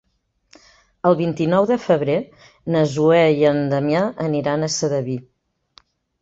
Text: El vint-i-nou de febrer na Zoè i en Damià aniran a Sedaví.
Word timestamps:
El 1.09 1.17
vint-i-nou 1.19 1.67
de 1.71 1.77
febrer 1.83 2.15
na 2.77 2.81
Zoè 2.95 3.21
i 3.43 3.47
en 3.51 3.61
Damià 3.75 4.01
aniran 4.27 4.65
a 4.65 4.73
Sedaví. 4.79 5.21